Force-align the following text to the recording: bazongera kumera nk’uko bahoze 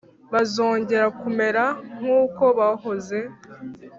bazongera 0.33 1.05
kumera 1.19 1.63
nk’uko 1.97 2.43
bahoze 2.57 3.19